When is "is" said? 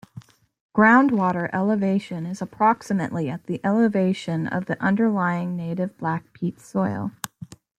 2.25-2.41